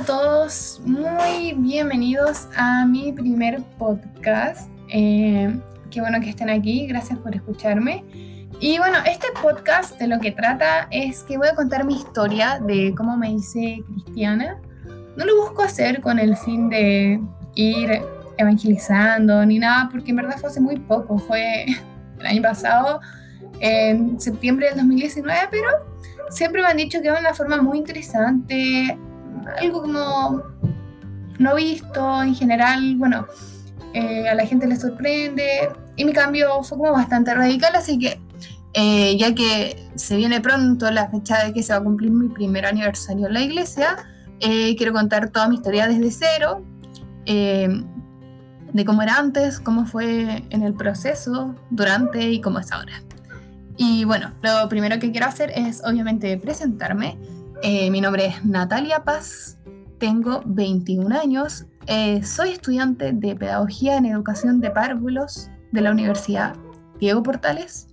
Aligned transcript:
a 0.00 0.02
todos, 0.02 0.80
muy 0.86 1.52
bienvenidos 1.58 2.48
a 2.56 2.86
mi 2.86 3.12
primer 3.12 3.62
podcast. 3.76 4.70
Eh, 4.88 5.54
qué 5.90 6.00
bueno 6.00 6.18
que 6.20 6.30
estén 6.30 6.48
aquí, 6.48 6.86
gracias 6.86 7.18
por 7.18 7.34
escucharme. 7.34 8.02
Y 8.60 8.78
bueno, 8.78 8.96
este 9.04 9.26
podcast 9.42 9.98
de 9.98 10.06
lo 10.06 10.18
que 10.18 10.32
trata 10.32 10.88
es 10.90 11.22
que 11.24 11.36
voy 11.36 11.48
a 11.48 11.54
contar 11.54 11.84
mi 11.84 11.96
historia 11.96 12.58
de 12.60 12.94
cómo 12.96 13.18
me 13.18 13.30
hice 13.30 13.82
cristiana. 13.86 14.56
No 15.18 15.26
lo 15.26 15.36
busco 15.36 15.64
hacer 15.64 16.00
con 16.00 16.18
el 16.18 16.34
fin 16.34 16.70
de 16.70 17.20
ir 17.54 18.00
evangelizando 18.38 19.44
ni 19.44 19.58
nada, 19.58 19.90
porque 19.92 20.12
en 20.12 20.16
verdad 20.16 20.38
fue 20.38 20.48
hace 20.48 20.62
muy 20.62 20.78
poco, 20.78 21.18
fue 21.18 21.66
el 22.20 22.26
año 22.26 22.40
pasado, 22.40 23.00
en 23.58 24.18
septiembre 24.18 24.68
del 24.68 24.76
2019, 24.76 25.40
pero 25.50 25.68
siempre 26.30 26.62
me 26.62 26.68
han 26.68 26.78
dicho 26.78 27.02
que 27.02 27.08
es 27.08 27.20
una 27.20 27.34
forma 27.34 27.60
muy 27.60 27.76
interesante, 27.76 28.96
algo 29.58 29.82
como 29.82 30.42
no 31.38 31.54
visto 31.54 32.22
en 32.22 32.34
general, 32.34 32.96
bueno, 32.96 33.26
eh, 33.94 34.28
a 34.28 34.34
la 34.34 34.46
gente 34.46 34.66
le 34.66 34.76
sorprende 34.76 35.70
y 35.96 36.04
mi 36.04 36.12
cambio 36.12 36.62
fue 36.62 36.78
como 36.78 36.92
bastante 36.92 37.34
radical, 37.34 37.74
así 37.74 37.98
que 37.98 38.20
eh, 38.74 39.16
ya 39.18 39.34
que 39.34 39.88
se 39.96 40.16
viene 40.16 40.40
pronto 40.40 40.90
la 40.90 41.08
fecha 41.08 41.44
de 41.44 41.52
que 41.52 41.62
se 41.62 41.72
va 41.72 41.80
a 41.80 41.82
cumplir 41.82 42.10
mi 42.10 42.28
primer 42.28 42.66
aniversario 42.66 43.26
en 43.26 43.34
la 43.34 43.40
iglesia, 43.40 43.96
eh, 44.40 44.76
quiero 44.76 44.92
contar 44.92 45.30
toda 45.30 45.48
mi 45.48 45.56
historia 45.56 45.88
desde 45.88 46.10
cero, 46.10 46.64
de 47.26 48.84
cómo 48.84 49.02
era 49.02 49.16
antes, 49.16 49.60
cómo 49.60 49.86
fue 49.86 50.44
en 50.50 50.62
el 50.62 50.74
proceso, 50.74 51.54
durante 51.70 52.30
y 52.30 52.40
cómo 52.40 52.58
es 52.58 52.70
ahora. 52.72 53.02
Y 53.76 54.04
bueno, 54.04 54.32
lo 54.42 54.68
primero 54.68 54.98
que 54.98 55.10
quiero 55.10 55.26
hacer 55.26 55.52
es 55.54 55.82
obviamente 55.84 56.36
presentarme. 56.36 57.16
Eh, 57.62 57.90
mi 57.90 58.00
nombre 58.00 58.24
es 58.24 58.42
Natalia 58.42 59.04
Paz, 59.04 59.58
tengo 59.98 60.42
21 60.46 61.14
años, 61.14 61.66
eh, 61.86 62.22
soy 62.24 62.52
estudiante 62.52 63.12
de 63.12 63.36
Pedagogía 63.36 63.98
en 63.98 64.06
Educación 64.06 64.62
de 64.62 64.70
Párvulos 64.70 65.50
de 65.70 65.82
la 65.82 65.90
Universidad 65.90 66.56
Diego 66.98 67.22
Portales, 67.22 67.88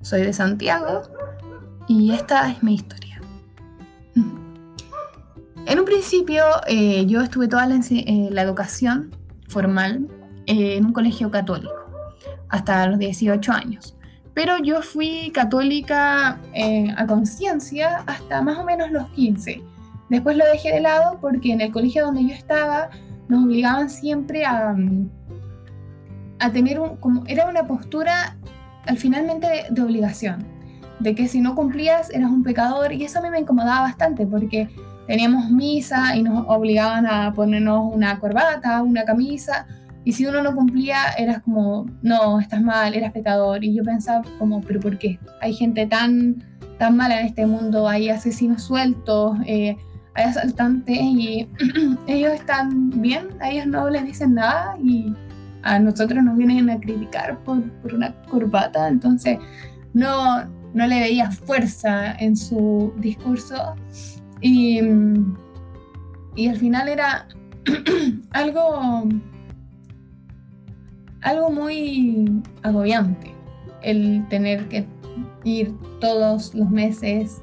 soy 0.00 0.22
de 0.22 0.32
Santiago 0.32 1.02
y 1.88 2.12
esta 2.12 2.52
es 2.52 2.62
mi 2.62 2.74
historia. 2.74 3.20
En 5.66 5.78
un 5.78 5.84
principio 5.84 6.44
eh, 6.68 7.04
yo 7.06 7.20
estuve 7.20 7.48
toda 7.48 7.66
la, 7.66 7.80
la 8.30 8.42
educación 8.42 9.10
formal 9.48 10.06
en 10.46 10.86
un 10.86 10.92
colegio 10.92 11.32
católico 11.32 11.74
hasta 12.48 12.86
los 12.86 12.98
18 13.00 13.52
años 13.52 13.96
pero 14.34 14.58
yo 14.58 14.82
fui 14.82 15.30
católica 15.34 16.40
eh, 16.54 16.92
a 16.96 17.06
conciencia 17.06 18.04
hasta 18.06 18.42
más 18.42 18.58
o 18.58 18.64
menos 18.64 18.90
los 18.90 19.08
15. 19.10 19.62
Después 20.08 20.36
lo 20.36 20.44
dejé 20.46 20.72
de 20.72 20.80
lado 20.80 21.18
porque 21.20 21.52
en 21.52 21.60
el 21.60 21.72
colegio 21.72 22.06
donde 22.06 22.26
yo 22.26 22.34
estaba 22.34 22.90
nos 23.28 23.44
obligaban 23.44 23.88
siempre 23.88 24.44
a, 24.44 24.74
a 26.40 26.50
tener 26.50 26.80
un, 26.80 26.96
como 26.96 27.24
era 27.26 27.48
una 27.48 27.66
postura 27.66 28.36
al 28.86 28.98
finalmente 28.98 29.46
de, 29.70 29.82
obligación, 29.82 30.44
de 30.98 31.14
que 31.14 31.28
si 31.28 31.40
no 31.40 31.54
cumplías 31.54 32.10
eras 32.10 32.30
un 32.30 32.42
pecador 32.42 32.92
y 32.92 33.04
eso 33.04 33.20
a 33.20 33.22
mí 33.22 33.30
me 33.30 33.40
incomodaba 33.40 33.82
bastante 33.82 34.26
porque 34.26 34.68
teníamos 35.06 35.50
misa 35.50 36.16
y 36.16 36.22
nos 36.22 36.44
obligaban 36.48 37.06
a 37.06 37.32
ponernos 37.32 37.94
una 37.94 38.18
corbata, 38.18 38.82
una 38.82 39.04
camisa, 39.04 39.66
y 40.04 40.12
si 40.12 40.26
uno 40.26 40.42
no 40.42 40.54
cumplía, 40.54 41.10
eras 41.18 41.42
como, 41.42 41.86
no, 42.02 42.40
estás 42.40 42.62
mal, 42.62 42.94
eras 42.94 43.12
pecador. 43.12 43.62
Y 43.62 43.74
yo 43.74 43.84
pensaba 43.84 44.22
como, 44.38 44.60
pero 44.62 44.80
¿por 44.80 44.98
qué? 44.98 45.18
Hay 45.40 45.52
gente 45.52 45.86
tan, 45.86 46.42
tan 46.78 46.96
mala 46.96 47.20
en 47.20 47.26
este 47.26 47.46
mundo, 47.46 47.86
hay 47.86 48.08
asesinos 48.08 48.62
sueltos, 48.62 49.36
eh, 49.46 49.76
hay 50.14 50.24
asaltantes 50.24 50.96
y 50.98 51.48
ellos 52.06 52.32
están 52.32 52.90
bien, 53.00 53.28
a 53.40 53.50
ellos 53.50 53.66
no 53.66 53.88
les 53.90 54.04
dicen 54.04 54.34
nada 54.34 54.74
y 54.82 55.14
a 55.62 55.78
nosotros 55.78 56.24
nos 56.24 56.36
vienen 56.38 56.70
a 56.70 56.80
criticar 56.80 57.38
por, 57.44 57.62
por 57.82 57.94
una 57.94 58.14
corbata. 58.22 58.88
Entonces, 58.88 59.38
no, 59.92 60.44
no 60.72 60.86
le 60.86 61.00
veía 61.00 61.30
fuerza 61.30 62.14
en 62.14 62.36
su 62.36 62.94
discurso. 62.96 63.74
Y, 64.40 64.80
y 66.34 66.48
al 66.48 66.56
final 66.56 66.88
era 66.88 67.28
algo 68.30 69.04
algo 71.22 71.50
muy 71.50 72.42
agobiante 72.62 73.34
el 73.82 74.26
tener 74.28 74.68
que 74.68 74.86
ir 75.44 75.74
todos 76.00 76.54
los 76.54 76.70
meses, 76.70 77.42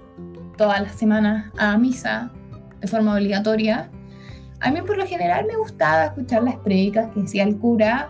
todas 0.58 0.82
las 0.82 0.96
semanas 0.96 1.52
a 1.58 1.78
misa 1.78 2.32
de 2.80 2.88
forma 2.88 3.16
obligatoria. 3.16 3.90
A 4.60 4.72
mí 4.72 4.82
por 4.82 4.98
lo 4.98 5.06
general 5.06 5.46
me 5.48 5.56
gustaba 5.56 6.06
escuchar 6.06 6.44
las 6.44 6.56
predicas 6.58 7.12
que 7.14 7.22
decía 7.22 7.44
el 7.44 7.58
cura, 7.58 8.10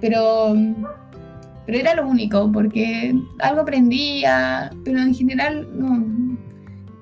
pero, 0.00 0.54
pero 1.66 1.78
era 1.78 1.94
lo 1.94 2.06
único, 2.06 2.50
porque 2.52 3.14
algo 3.40 3.62
aprendía, 3.62 4.70
pero 4.84 5.00
en 5.00 5.14
general 5.14 5.68
no. 5.74 6.38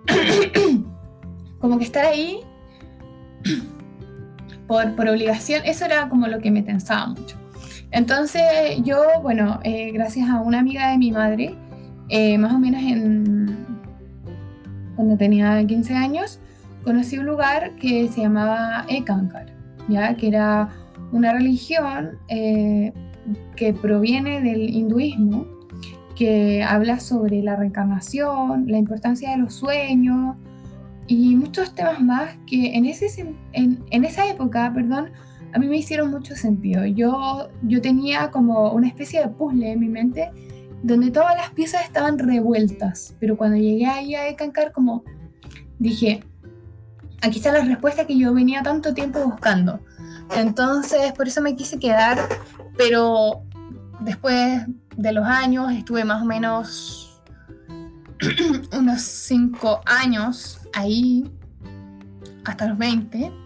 como 1.58 1.78
que 1.78 1.84
estar 1.84 2.04
ahí 2.04 2.40
por, 4.68 4.94
por 4.94 5.08
obligación, 5.08 5.62
eso 5.64 5.84
era 5.84 6.08
como 6.08 6.28
lo 6.28 6.38
que 6.38 6.50
me 6.50 6.62
tensaba 6.62 7.08
mucho. 7.08 7.45
Entonces 7.90 8.82
yo, 8.84 9.02
bueno, 9.22 9.60
eh, 9.62 9.90
gracias 9.92 10.28
a 10.28 10.40
una 10.40 10.60
amiga 10.60 10.90
de 10.90 10.98
mi 10.98 11.12
madre, 11.12 11.54
eh, 12.08 12.36
más 12.38 12.52
o 12.52 12.58
menos 12.58 12.82
en, 12.82 13.66
cuando 14.94 15.16
tenía 15.16 15.64
15 15.64 15.94
años, 15.94 16.40
conocí 16.84 17.18
un 17.18 17.26
lugar 17.26 17.76
que 17.76 18.08
se 18.08 18.22
llamaba 18.22 18.84
Ekankar, 18.88 19.46
¿ya? 19.88 20.16
que 20.16 20.28
era 20.28 20.68
una 21.12 21.32
religión 21.32 22.18
eh, 22.28 22.92
que 23.54 23.72
proviene 23.72 24.40
del 24.40 24.70
hinduismo, 24.70 25.46
que 26.16 26.62
habla 26.62 26.98
sobre 26.98 27.42
la 27.42 27.56
reencarnación, 27.56 28.66
la 28.68 28.78
importancia 28.78 29.30
de 29.30 29.36
los 29.36 29.54
sueños 29.54 30.36
y 31.06 31.36
muchos 31.36 31.74
temas 31.74 32.00
más 32.00 32.30
que 32.46 32.74
en, 32.74 32.86
ese, 32.86 33.34
en, 33.52 33.84
en 33.90 34.04
esa 34.04 34.28
época, 34.28 34.72
perdón, 34.74 35.10
a 35.52 35.58
mí 35.58 35.66
me 35.68 35.76
hicieron 35.76 36.10
mucho 36.10 36.34
sentido. 36.34 36.84
Yo, 36.86 37.48
yo 37.62 37.80
tenía 37.80 38.30
como 38.30 38.72
una 38.72 38.88
especie 38.88 39.20
de 39.20 39.28
puzzle 39.28 39.72
en 39.72 39.80
mi 39.80 39.88
mente 39.88 40.30
donde 40.82 41.10
todas 41.10 41.34
las 41.36 41.50
piezas 41.50 41.84
estaban 41.84 42.18
revueltas, 42.18 43.14
pero 43.18 43.36
cuando 43.36 43.56
llegué 43.56 43.86
ahí 43.86 44.14
a 44.14 44.28
Ekankar 44.28 44.72
como 44.72 45.04
dije, 45.78 46.22
aquí 47.22 47.38
está 47.38 47.52
la 47.52 47.64
respuesta 47.64 48.06
que 48.06 48.16
yo 48.16 48.32
venía 48.34 48.62
tanto 48.62 48.94
tiempo 48.94 49.20
buscando. 49.24 49.80
Entonces, 50.36 51.12
por 51.12 51.28
eso 51.28 51.40
me 51.40 51.56
quise 51.56 51.78
quedar, 51.78 52.18
pero 52.76 53.42
después 54.00 54.62
de 54.96 55.12
los 55.12 55.24
años, 55.26 55.72
estuve 55.72 56.04
más 56.04 56.22
o 56.22 56.24
menos 56.24 57.22
unos 58.76 59.02
cinco 59.02 59.80
años 59.86 60.60
ahí, 60.72 61.30
hasta 62.44 62.68
los 62.68 62.78
20 62.78 63.45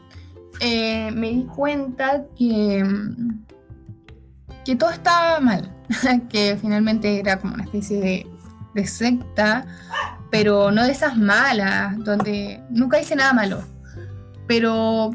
eh, 0.61 1.11
me 1.13 1.31
di 1.31 1.45
cuenta 1.45 2.25
que, 2.37 2.85
que 4.65 4.77
todo 4.77 4.91
estaba 4.91 5.41
mal, 5.41 5.75
que 6.29 6.59
finalmente 6.61 7.19
era 7.19 7.39
como 7.39 7.55
una 7.55 7.65
especie 7.65 8.27
de, 8.75 8.87
secta, 8.87 9.67
pero 10.31 10.71
no 10.71 10.85
de 10.85 10.93
esas 10.93 11.17
malas, 11.17 11.99
donde 11.99 12.63
nunca 12.71 13.01
hice 13.01 13.17
nada 13.17 13.33
malo, 13.33 13.63
pero 14.47 15.13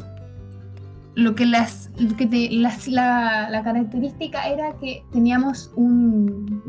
lo 1.16 1.36
que, 1.36 1.46
las, 1.46 1.90
que 2.18 2.50
la, 2.52 3.62
característica 3.64 4.48
era 4.48 4.74
que 4.78 5.04
teníamos 5.12 5.72
un, 5.76 6.62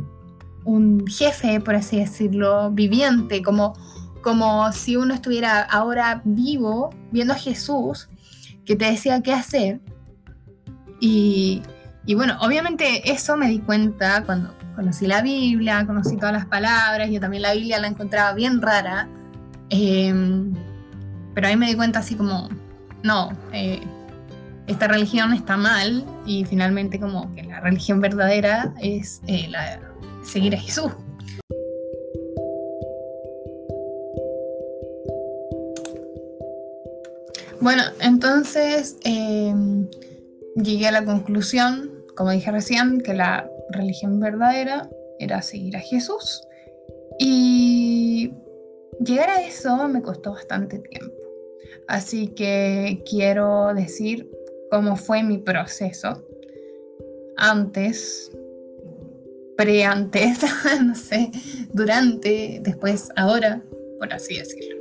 un 0.65 1.05
jefe, 1.07 1.61
por 1.61 1.75
así 1.75 1.99
decirlo, 1.99 2.71
viviente, 2.71 3.43
como, 3.43 3.75
como 4.23 4.71
si 4.73 4.97
uno 4.97 5.15
estuviera 5.15 5.63
ahora 5.63 6.23
vivo 6.25 6.91
viendo 7.11 7.33
a 7.33 7.37
Jesús 7.37 8.09
que 8.67 8.77
te 8.77 8.85
decía 8.85 9.23
qué 9.23 9.33
hacer. 9.33 9.81
Y, 11.01 11.63
bueno, 12.15 12.37
obviamente 12.41 13.11
eso 13.11 13.37
me 13.37 13.49
di 13.49 13.61
cuenta 13.61 14.25
cuando 14.25 14.55
conocí 14.75 15.07
la 15.07 15.23
Biblia, 15.23 15.87
conocí 15.87 16.17
todas 16.17 16.33
las 16.33 16.47
palabras, 16.47 17.09
yo 17.11 17.21
también 17.21 17.43
la 17.43 17.55
Biblia 17.55 17.79
la 17.79 17.87
encontraba 17.87 18.35
bien 18.35 18.61
rara, 18.61 19.09
em, 19.71 20.53
pero 21.35 21.49
ahí 21.49 21.57
me 21.57 21.67
di 21.67 21.75
cuenta 21.75 22.01
así 22.01 22.15
como, 22.15 22.49
no, 23.03 23.31
eh, 23.53 23.81
esta 24.67 24.89
religión 24.89 25.33
está 25.33 25.57
mal 25.57 26.05
y 26.27 26.45
finalmente 26.45 27.01
como 27.01 27.33
que 27.33 27.45
la 27.45 27.61
religión 27.61 28.01
verdadera 28.01 28.75
es 28.81 29.23
eh, 29.27 29.47
la, 29.49 29.81
seguir 30.23 30.55
a 30.55 30.59
Jesús. 30.59 30.93
Bueno, 37.67 37.83
entonces 38.01 38.97
em, 39.03 39.89
llegué 40.55 40.87
a 40.87 40.93
la 40.93 41.05
conclusión, 41.05 42.05
como 42.15 42.31
dije 42.31 42.53
recién, 42.53 43.01
que 43.01 43.13
la 43.13 43.51
religión 43.71 44.21
verdadera 44.21 44.89
era 45.19 45.43
seguir 45.43 45.77
a 45.77 45.81
Jesús. 45.81 46.43
Y 47.19 48.31
llegar 49.05 49.31
a 49.31 49.43
eso 49.43 49.89
me 49.89 50.01
costó 50.01 50.31
bastante 50.31 50.79
tiempo. 50.79 51.17
Así 51.89 52.29
que 52.29 53.03
quiero 53.05 53.75
decir 53.75 54.31
cómo 54.71 54.95
fue 54.95 55.25
mi 55.25 55.39
proceso 55.39 56.25
antes, 57.37 58.31
pre-antes, 59.57 60.39
no 60.85 60.95
sé, 60.95 61.33
durante, 61.73 62.61
después, 62.63 63.09
ahora, 63.17 63.61
por 63.99 64.13
así 64.13 64.39
decirlo. 64.39 64.77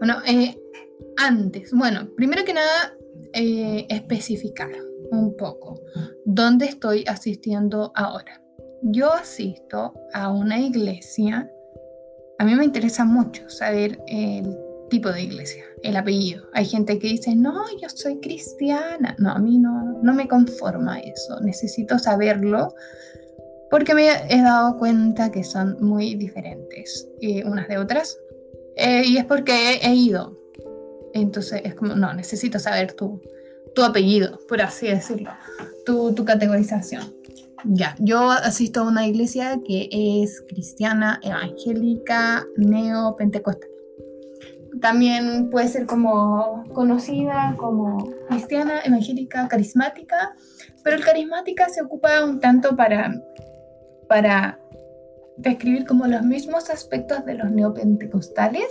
Bueno, 0.00 0.16
eh, 0.26 0.56
antes, 1.16 1.72
bueno, 1.72 2.08
primero 2.16 2.44
que 2.44 2.54
nada, 2.54 2.94
eh, 3.32 3.86
especificar 3.88 4.70
un 5.10 5.36
poco 5.36 5.80
dónde 6.24 6.66
estoy 6.66 7.04
asistiendo 7.06 7.92
ahora. 7.94 8.42
Yo 8.82 9.12
asisto 9.12 9.94
a 10.12 10.30
una 10.30 10.60
iglesia, 10.60 11.50
a 12.38 12.44
mí 12.44 12.54
me 12.54 12.64
interesa 12.64 13.04
mucho 13.04 13.48
saber 13.48 13.98
el 14.06 14.56
tipo 14.90 15.10
de 15.10 15.22
iglesia, 15.22 15.64
el 15.82 15.96
apellido. 15.96 16.48
Hay 16.52 16.66
gente 16.66 16.98
que 16.98 17.08
dice, 17.08 17.34
no, 17.34 17.64
yo 17.80 17.88
soy 17.88 18.20
cristiana. 18.20 19.16
No, 19.18 19.30
a 19.30 19.38
mí 19.38 19.58
no, 19.58 19.98
no 20.02 20.14
me 20.14 20.28
conforma 20.28 21.00
eso, 21.00 21.40
necesito 21.40 21.98
saberlo 21.98 22.74
porque 23.70 23.94
me 23.94 24.08
he 24.28 24.42
dado 24.42 24.78
cuenta 24.78 25.30
que 25.30 25.42
son 25.42 25.76
muy 25.80 26.14
diferentes 26.14 27.08
eh, 27.20 27.44
unas 27.44 27.68
de 27.68 27.78
otras. 27.78 28.18
Eh, 28.76 29.02
y 29.06 29.16
es 29.16 29.24
porque 29.24 29.80
he, 29.82 29.94
ido. 29.94 30.35
Entonces 31.20 31.62
es 31.64 31.74
como, 31.74 31.94
no, 31.94 32.12
necesito 32.12 32.58
saber 32.58 32.92
tu, 32.92 33.22
tu 33.74 33.82
apellido, 33.82 34.38
por 34.48 34.60
así 34.60 34.86
decirlo, 34.86 35.30
tu, 35.86 36.14
tu 36.14 36.24
categorización. 36.24 37.14
Ya, 37.64 37.96
yo 37.98 38.30
asisto 38.30 38.80
a 38.80 38.88
una 38.88 39.06
iglesia 39.06 39.58
que 39.66 39.88
es 39.90 40.42
cristiana, 40.46 41.18
evangélica, 41.22 42.44
neopentecostal. 42.56 43.70
También 44.80 45.48
puede 45.48 45.68
ser 45.68 45.86
como 45.86 46.64
conocida 46.74 47.54
como 47.56 48.12
cristiana, 48.28 48.82
evangélica, 48.84 49.48
carismática, 49.48 50.34
pero 50.84 50.96
el 50.96 51.04
carismática 51.04 51.70
se 51.70 51.82
ocupa 51.82 52.24
un 52.24 52.40
tanto 52.40 52.76
para, 52.76 53.10
para 54.06 54.58
describir 55.38 55.86
como 55.86 56.06
los 56.06 56.22
mismos 56.22 56.68
aspectos 56.68 57.24
de 57.24 57.36
los 57.36 57.50
neopentecostales, 57.50 58.68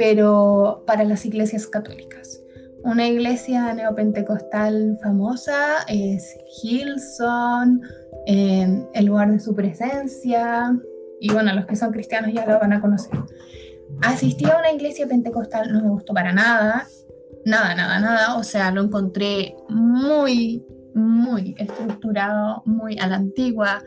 pero 0.00 0.82
para 0.86 1.04
las 1.04 1.26
iglesias 1.26 1.66
católicas. 1.66 2.40
Una 2.84 3.06
iglesia 3.06 3.74
neopentecostal 3.74 4.98
famosa 5.02 5.84
es 5.88 6.38
Hillsong, 6.62 7.82
el 8.26 9.04
lugar 9.04 9.30
de 9.30 9.38
su 9.40 9.54
presencia, 9.54 10.74
y 11.20 11.30
bueno, 11.30 11.52
los 11.52 11.66
que 11.66 11.76
son 11.76 11.92
cristianos 11.92 12.32
ya 12.32 12.46
lo 12.46 12.58
van 12.58 12.72
a 12.72 12.80
conocer. 12.80 13.12
Asistí 14.00 14.46
a 14.46 14.56
una 14.56 14.72
iglesia 14.72 15.06
pentecostal, 15.06 15.70
no 15.70 15.82
me 15.82 15.90
gustó 15.90 16.14
para 16.14 16.32
nada, 16.32 16.86
nada, 17.44 17.74
nada, 17.74 18.00
nada, 18.00 18.36
o 18.38 18.42
sea, 18.42 18.70
lo 18.70 18.80
encontré 18.80 19.54
muy, 19.68 20.64
muy 20.94 21.54
estructurado, 21.58 22.62
muy 22.64 22.98
a 22.98 23.06
la 23.06 23.16
antigua, 23.16 23.82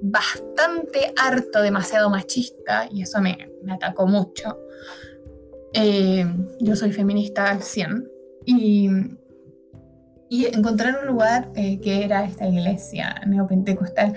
bastante 0.00 1.14
harto, 1.16 1.62
demasiado 1.62 2.10
machista, 2.10 2.88
y 2.90 3.02
eso 3.02 3.20
me, 3.20 3.52
me 3.62 3.74
atacó 3.74 4.08
mucho. 4.08 4.58
Eh, 5.74 6.26
yo 6.60 6.76
soy 6.76 6.92
feminista 6.92 7.50
al 7.50 7.62
100, 7.62 8.12
y, 8.44 8.88
y 10.28 10.46
encontrar 10.46 10.98
un 11.00 11.06
lugar 11.06 11.50
eh, 11.54 11.80
que 11.80 12.04
era 12.04 12.24
esta 12.24 12.46
iglesia 12.46 13.14
neopentecostal 13.26 14.14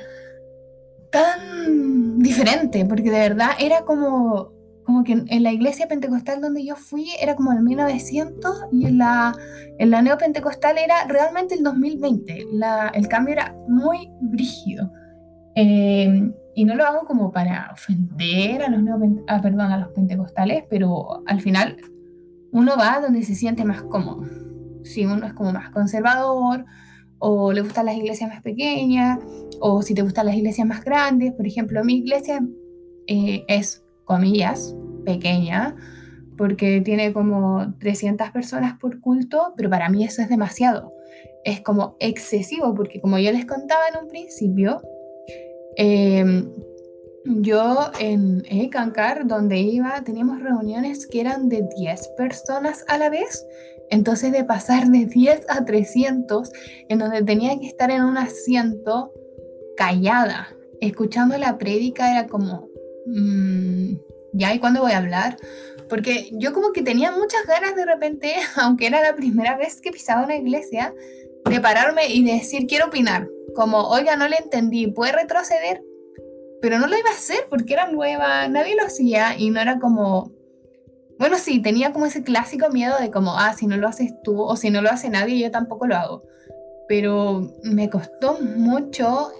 tan 1.11 2.19
diferente, 2.19 2.85
porque 2.85 3.11
de 3.11 3.19
verdad 3.19 3.51
era 3.59 3.81
como, 3.81 4.51
como 4.83 5.03
que 5.03 5.23
en 5.27 5.43
la 5.43 5.53
iglesia 5.53 5.87
pentecostal 5.87 6.41
donde 6.41 6.65
yo 6.65 6.75
fui 6.75 7.07
era 7.21 7.35
como 7.35 7.53
el 7.53 7.61
1900 7.61 8.65
y 8.71 8.85
en 8.87 8.97
la, 8.97 9.33
en 9.77 9.91
la 9.91 10.01
neopentecostal 10.01 10.77
era 10.77 11.05
realmente 11.07 11.55
el 11.55 11.63
2020. 11.63 12.47
La, 12.53 12.89
el 12.93 13.07
cambio 13.07 13.33
era 13.33 13.55
muy 13.67 14.09
brígido. 14.19 14.91
Eh, 15.55 16.31
y 16.55 16.63
no 16.63 16.75
lo 16.75 16.85
hago 16.85 17.05
como 17.05 17.31
para 17.31 17.69
ofender 17.73 18.63
a 18.63 18.69
los, 18.69 18.81
ah, 19.27 19.41
perdón, 19.41 19.71
a 19.71 19.77
los 19.77 19.89
pentecostales, 19.89 20.63
pero 20.69 21.21
al 21.27 21.41
final 21.41 21.77
uno 22.51 22.77
va 22.77 23.01
donde 23.01 23.23
se 23.23 23.35
siente 23.35 23.65
más 23.65 23.83
cómodo. 23.83 24.23
Si 24.83 25.05
uno 25.05 25.27
es 25.27 25.33
como 25.33 25.51
más 25.51 25.69
conservador, 25.71 26.65
o 27.19 27.51
le 27.51 27.61
gustan 27.61 27.87
las 27.87 27.97
iglesias 27.97 28.29
más 28.29 28.41
pequeñas, 28.41 29.19
o 29.59 29.81
si 29.81 29.93
te 29.93 30.01
gustan 30.01 30.27
las 30.27 30.35
iglesias 30.35 30.65
más 30.65 30.83
grandes. 30.83 31.33
Por 31.33 31.45
ejemplo, 31.45 31.83
mi 31.83 31.97
iglesia 31.97 32.39
eh, 33.07 33.43
es, 33.49 33.83
comillas, 34.05 34.73
pequeña, 35.03 35.75
porque 36.37 36.79
tiene 36.79 37.11
como 37.11 37.73
300 37.79 38.31
personas 38.31 38.79
por 38.79 39.01
culto, 39.01 39.53
pero 39.57 39.69
para 39.69 39.89
mí 39.89 40.05
eso 40.05 40.21
es 40.21 40.29
demasiado. 40.29 40.93
Es 41.43 41.59
como 41.59 41.97
excesivo, 41.99 42.73
porque 42.73 43.01
como 43.01 43.19
yo 43.19 43.33
les 43.33 43.45
contaba 43.45 43.81
en 43.93 44.03
un 44.03 44.09
principio, 44.09 44.81
eh, 45.77 46.43
yo 47.25 47.91
en 47.99 48.43
Ecancar, 48.49 49.25
donde 49.25 49.57
iba, 49.57 50.03
teníamos 50.03 50.41
reuniones 50.41 51.07
que 51.07 51.21
eran 51.21 51.49
de 51.49 51.67
10 51.75 52.09
personas 52.17 52.85
a 52.87 52.97
la 52.97 53.09
vez. 53.09 53.45
Entonces 53.89 54.31
de 54.31 54.43
pasar 54.43 54.87
de 54.87 55.05
10 55.05 55.45
a 55.49 55.65
300, 55.65 56.51
en 56.89 56.99
donde 56.99 57.23
tenía 57.23 57.59
que 57.59 57.67
estar 57.67 57.89
en 57.91 58.03
un 58.03 58.17
asiento 58.17 59.11
callada, 59.75 60.49
escuchando 60.81 61.37
la 61.37 61.57
prédica, 61.57 62.11
era 62.11 62.27
como, 62.27 62.69
mm, 63.07 63.93
¿ya? 64.33 64.53
¿Y 64.53 64.59
cuándo 64.59 64.81
voy 64.81 64.91
a 64.91 64.97
hablar? 64.97 65.37
Porque 65.89 66.29
yo 66.33 66.53
como 66.53 66.71
que 66.71 66.81
tenía 66.81 67.11
muchas 67.11 67.45
ganas 67.47 67.75
de 67.75 67.85
repente, 67.85 68.33
aunque 68.55 68.87
era 68.87 69.01
la 69.01 69.15
primera 69.15 69.57
vez 69.57 69.81
que 69.81 69.91
pisaba 69.91 70.25
una 70.25 70.37
iglesia, 70.37 70.93
de 71.43 71.59
pararme 71.59 72.07
y 72.07 72.23
decir, 72.23 72.65
quiero 72.67 72.87
opinar. 72.87 73.27
Como, 73.55 73.89
oiga, 73.89 74.15
no 74.15 74.27
le 74.27 74.37
entendí, 74.37 74.87
¿puede 74.87 75.13
retroceder? 75.13 75.81
pero 76.65 76.79
no 76.79 76.87
lo 76.87 76.97
iba 76.97 77.11
a 77.11 77.13
hacer 77.13 77.45
porque 77.47 77.73
era 77.73 77.91
nueva, 77.91 78.47
nadie 78.47 78.75
lo 78.75 78.87
hacía 78.87 79.37
y 79.37 79.51
no 79.51 79.61
era 79.61 79.77
como, 79.77 80.31
bueno, 81.19 81.37
sí, 81.37 81.61
tenía 81.61 81.93
como 81.93 82.07
ese 82.07 82.23
clásico 82.23 82.69
miedo 82.69 82.95
de 82.99 83.11
como, 83.11 83.37
ah, 83.37 83.53
si 83.53 83.67
no 83.67 83.77
lo 83.77 83.87
haces 83.87 84.13
tú 84.23 84.41
o 84.41 84.55
si 84.55 84.71
no 84.71 84.81
lo 84.81 84.89
hace 84.89 85.11
nadie, 85.11 85.37
yo 85.37 85.51
tampoco 85.51 85.85
lo 85.85 85.95
hago. 85.95 86.23
Pero 86.87 87.53
me 87.61 87.89
costó 87.91 88.39
mucho 88.41 89.31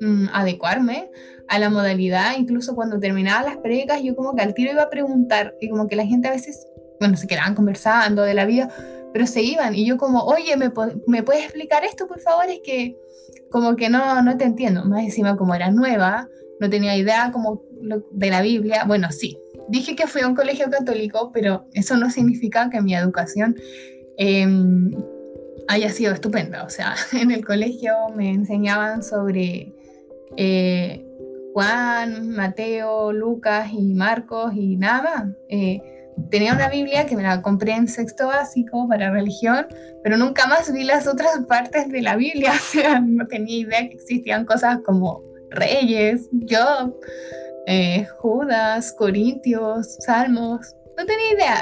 mm, 0.00 0.26
adecuarme 0.34 1.10
a 1.48 1.58
la 1.58 1.70
modalidad, 1.70 2.36
incluso 2.36 2.74
cuando 2.74 3.00
terminaba 3.00 3.42
las 3.42 3.56
predicas, 3.56 4.02
yo 4.02 4.14
como 4.14 4.34
que 4.34 4.42
al 4.42 4.52
tiro 4.52 4.70
iba 4.70 4.82
a 4.82 4.90
preguntar 4.90 5.54
y 5.62 5.70
como 5.70 5.86
que 5.86 5.96
la 5.96 6.04
gente 6.04 6.28
a 6.28 6.32
veces, 6.32 6.66
bueno, 7.00 7.16
se 7.16 7.26
quedaban 7.26 7.54
conversando 7.54 8.20
de 8.20 8.34
la 8.34 8.44
vida, 8.44 8.68
pero 9.14 9.28
se 9.28 9.42
iban 9.44 9.76
y 9.76 9.86
yo 9.86 9.96
como, 9.96 10.24
oye, 10.24 10.56
¿me, 10.56 10.72
¿me 11.06 11.22
puedes 11.22 11.44
explicar 11.44 11.84
esto, 11.84 12.08
por 12.08 12.18
favor? 12.18 12.46
Es 12.48 12.58
que 12.64 12.96
como 13.48 13.76
que 13.76 13.88
no, 13.88 14.20
no 14.22 14.36
te 14.36 14.42
entiendo. 14.42 14.84
Más 14.86 15.04
encima, 15.04 15.36
como 15.36 15.54
era 15.54 15.70
nueva, 15.70 16.28
no 16.58 16.68
tenía 16.68 16.96
idea 16.96 17.30
como 17.32 17.62
de 18.10 18.30
la 18.30 18.42
Biblia. 18.42 18.82
Bueno, 18.88 19.12
sí, 19.12 19.38
dije 19.68 19.94
que 19.94 20.08
fui 20.08 20.22
a 20.22 20.26
un 20.26 20.34
colegio 20.34 20.68
católico, 20.68 21.30
pero 21.32 21.64
eso 21.74 21.96
no 21.96 22.10
significa 22.10 22.68
que 22.70 22.80
mi 22.80 22.96
educación 22.96 23.54
em, 24.16 24.90
haya 25.68 25.90
sido 25.90 26.12
estupenda. 26.12 26.64
O 26.64 26.68
sea, 26.68 26.96
en 27.12 27.30
el 27.30 27.44
colegio 27.44 27.94
me 28.16 28.30
enseñaban 28.30 29.04
sobre 29.04 29.72
eh, 30.36 31.06
Juan, 31.52 32.30
Mateo, 32.30 33.12
Lucas 33.12 33.70
y 33.74 33.94
Marcos 33.94 34.54
y 34.56 34.74
nada 34.74 35.32
eh, 35.48 35.93
tenía 36.30 36.52
una 36.52 36.68
Biblia 36.68 37.06
que 37.06 37.16
me 37.16 37.22
la 37.22 37.42
compré 37.42 37.72
en 37.72 37.88
sexto 37.88 38.26
básico 38.26 38.88
para 38.88 39.10
religión, 39.10 39.66
pero 40.02 40.16
nunca 40.16 40.46
más 40.46 40.72
vi 40.72 40.84
las 40.84 41.06
otras 41.06 41.44
partes 41.48 41.88
de 41.88 42.02
la 42.02 42.16
Biblia, 42.16 42.52
o 42.54 42.72
sea, 42.72 43.00
no 43.00 43.26
tenía 43.26 43.58
idea 43.58 43.88
que 43.88 43.94
existían 43.94 44.44
cosas 44.44 44.78
como 44.84 45.22
reyes, 45.50 46.28
Job, 46.48 46.94
eh, 47.66 48.06
Judas, 48.18 48.92
Corintios, 48.92 49.96
Salmos, 50.00 50.74
no 50.96 51.06
tenía 51.06 51.32
idea. 51.32 51.60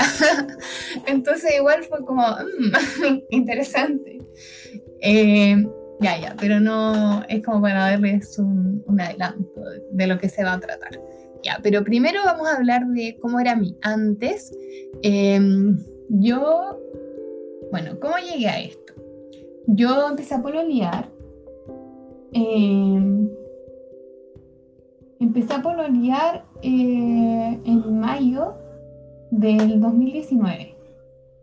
Entonces 1.07 1.55
igual 1.57 1.85
fue 1.85 2.05
como 2.05 2.23
mm, 2.23 3.19
interesante. 3.31 4.19
Eh, 5.01 5.67
ya, 6.01 6.19
ya, 6.19 6.35
pero 6.39 6.61
no 6.61 7.23
es 7.29 7.45
como 7.45 7.63
para 7.63 7.91
darles 7.91 8.39
un, 8.39 8.83
un 8.87 9.01
adelanto 9.01 9.61
de 9.91 10.07
lo 10.07 10.19
que 10.19 10.29
se 10.29 10.43
va 10.43 10.55
a 10.55 10.61
tratar. 10.61 10.99
Pero 11.63 11.85
primero 11.85 12.21
vamos 12.25 12.49
a 12.49 12.57
hablar 12.57 12.87
de 12.87 13.19
cómo 13.21 13.41
era 13.41 13.57
mi 13.57 13.77
antes. 13.83 14.53
Em, 15.03 15.79
yo, 16.09 16.79
bueno, 17.71 17.99
¿cómo 18.01 18.15
llegué 18.19 18.49
a 18.49 18.61
esto? 18.61 18.93
Yo 19.67 20.09
empecé 20.09 20.35
a 20.35 20.43
pololear. 20.43 21.11
Eh, 22.33 23.29
empecé 25.21 25.53
a 25.55 25.63
pololear 25.63 26.45
eh, 26.63 27.61
en 27.65 28.01
mayo 28.01 28.55
del 29.31 29.81
2019 29.81 30.75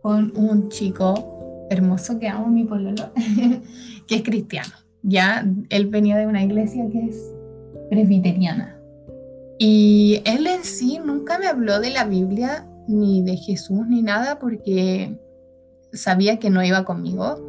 con 0.02 0.32
un 0.36 0.68
chico 0.68 1.66
hermoso 1.70 2.18
que 2.18 2.28
amo, 2.28 2.48
mi 2.48 2.64
pololo, 2.64 3.10
que 4.06 4.16
es 4.16 4.22
cristiano. 4.22 4.70
Ya 5.02 5.46
él 5.70 5.86
venía 5.86 6.18
de 6.18 6.26
una 6.26 6.42
iglesia 6.42 6.88
que 6.90 7.06
es 7.06 7.32
presbiteriana. 7.88 8.79
Y 9.62 10.22
él 10.24 10.46
en 10.46 10.64
sí 10.64 10.98
nunca 11.04 11.38
me 11.38 11.46
habló 11.46 11.80
de 11.80 11.90
la 11.90 12.04
Biblia 12.04 12.66
ni 12.88 13.22
de 13.22 13.36
Jesús, 13.36 13.86
ni 13.86 14.00
nada, 14.00 14.38
porque 14.38 15.20
sabía 15.92 16.38
que 16.38 16.48
no 16.48 16.64
iba 16.64 16.86
conmigo. 16.86 17.46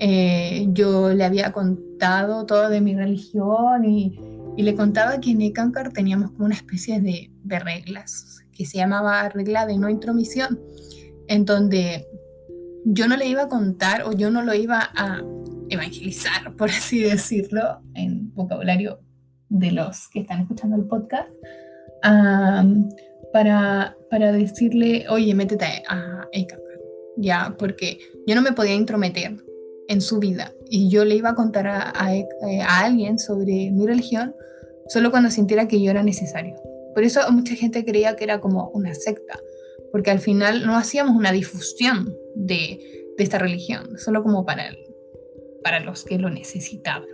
Eh, 0.00 0.66
yo 0.72 1.14
le 1.14 1.22
había 1.22 1.52
contado 1.52 2.44
todo 2.44 2.68
de 2.68 2.80
mi 2.80 2.96
religión 2.96 3.84
y, 3.84 4.18
le 4.56 4.74
contaba 4.74 5.20
que 5.20 5.30
en 5.30 5.42
Ekankar 5.42 5.92
teníamos 5.92 6.32
como 6.32 6.46
una 6.46 6.56
especie 6.56 7.00
de, 7.00 7.30
de 7.44 7.58
reglas 7.60 8.40
que 8.52 8.66
se 8.66 8.78
llamaba 8.78 9.28
regla 9.28 9.64
de 9.64 9.78
no 9.78 9.88
intromisión, 9.88 10.60
en 11.28 11.44
donde 11.44 12.08
yo 12.84 13.06
no 13.06 13.16
le 13.16 13.26
iba 13.26 13.42
a 13.42 13.48
contar 13.48 14.02
o 14.02 14.12
yo 14.12 14.30
no 14.32 14.42
lo 14.42 14.54
iba 14.54 14.90
a 14.96 15.22
evangelizar, 15.68 16.56
por 16.56 16.70
así 16.70 16.98
decirlo, 16.98 17.80
en 17.94 18.34
vocabulario 18.34 18.98
de 19.48 19.72
los 19.72 20.08
que 20.08 20.20
están 20.20 20.40
escuchando 20.42 20.76
el 20.76 20.84
podcast, 20.84 21.30
para, 23.32 23.96
para 24.10 24.32
decirle, 24.32 25.06
oye, 25.08 25.34
métete 25.34 25.82
a 25.88 26.28
Eka, 26.32 26.58
ya, 27.16 27.54
porque 27.58 27.98
yo 28.26 28.34
no 28.34 28.42
me 28.42 28.52
podía 28.52 28.74
intrometer 28.74 29.36
en 29.88 30.00
su 30.00 30.18
vida 30.18 30.52
y 30.68 30.88
yo 30.88 31.04
le 31.04 31.16
iba 31.16 31.30
a 31.30 31.34
contar 31.34 31.66
a, 31.66 31.90
a, 31.90 32.10
a 32.10 32.84
alguien 32.84 33.18
sobre 33.18 33.70
mi 33.70 33.86
religión 33.86 34.34
solo 34.88 35.10
cuando 35.10 35.30
sintiera 35.30 35.68
que 35.68 35.82
yo 35.82 35.90
era 35.90 36.02
necesario. 36.02 36.56
Por 36.94 37.04
eso 37.04 37.20
mucha 37.32 37.54
gente 37.54 37.84
creía 37.84 38.16
que 38.16 38.24
era 38.24 38.40
como 38.40 38.68
una 38.70 38.94
secta, 38.94 39.38
porque 39.90 40.10
al 40.10 40.20
final 40.20 40.66
no 40.66 40.76
hacíamos 40.76 41.16
una 41.16 41.32
difusión 41.32 42.14
de, 42.36 43.04
de 43.16 43.24
esta 43.24 43.38
religión, 43.38 43.98
solo 43.98 44.22
como 44.22 44.44
para, 44.44 44.70
para 45.62 45.80
los 45.80 46.04
que 46.04 46.18
lo 46.18 46.30
necesitaban. 46.30 47.08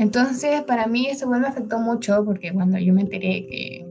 Entonces, 0.00 0.62
para 0.62 0.86
mí 0.86 1.08
eso 1.08 1.28
me 1.28 1.46
afectó 1.46 1.78
mucho 1.78 2.24
porque 2.24 2.54
cuando 2.54 2.78
yo 2.78 2.94
me 2.94 3.02
enteré 3.02 3.46
que 3.46 3.86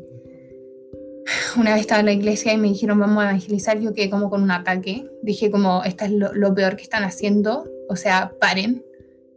una 1.56 1.74
vez 1.74 1.82
estaba 1.82 2.00
en 2.00 2.08
la 2.08 2.14
iglesia 2.14 2.52
y 2.52 2.58
me 2.58 2.70
dijeron 2.70 2.98
vamos 2.98 3.24
a 3.24 3.30
evangelizar, 3.30 3.80
yo 3.80 3.94
quedé 3.94 4.10
como 4.10 4.32
con 4.32 4.42
un 4.42 4.50
ataque. 4.50 5.08
Dije 5.22 5.52
como, 5.52 5.84
esto 5.84 6.06
es 6.06 6.12
lo, 6.12 6.54
peor 6.56 6.78
que 6.78 6.82
están 6.82 7.04
haciendo, 7.04 7.70
o 7.88 7.96
sea, 7.96 8.34
paren, 8.40 8.84